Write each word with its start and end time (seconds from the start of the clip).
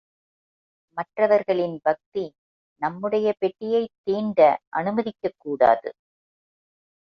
மற்றவர்களின் 0.97 1.79
பக்தி 1.83 2.23
நம்முடைய 2.81 3.33
பெட்டியைத் 3.39 3.95
தீண்ட 4.03 4.59
அனுமதிக்கக்கூடாது. 4.75 5.89